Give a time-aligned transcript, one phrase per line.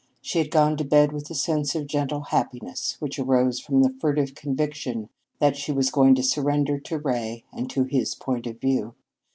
[0.19, 3.93] She had gone to bed with a sense of gentle happiness, which arose from the
[4.01, 8.59] furtive conviction that she was going to surrender to Ray and to his point of
[8.59, 8.95] view.